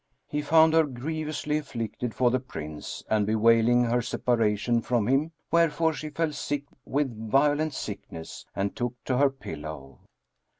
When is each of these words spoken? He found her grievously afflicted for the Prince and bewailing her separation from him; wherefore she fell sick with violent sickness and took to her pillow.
He 0.27 0.41
found 0.41 0.73
her 0.73 0.85
grievously 0.85 1.59
afflicted 1.59 2.15
for 2.15 2.31
the 2.31 2.39
Prince 2.39 3.03
and 3.07 3.27
bewailing 3.27 3.83
her 3.83 4.01
separation 4.01 4.81
from 4.81 5.05
him; 5.07 5.31
wherefore 5.51 5.93
she 5.93 6.09
fell 6.09 6.31
sick 6.31 6.63
with 6.85 7.29
violent 7.29 7.75
sickness 7.75 8.47
and 8.55 8.75
took 8.75 8.95
to 9.05 9.19
her 9.19 9.29
pillow. 9.29 9.99